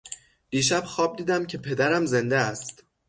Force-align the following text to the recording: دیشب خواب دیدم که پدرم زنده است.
دیشب 0.49 0.83
خواب 0.85 1.15
دیدم 1.15 1.45
که 1.45 1.57
پدرم 1.57 2.05
زنده 2.05 2.37
است. 2.37 2.83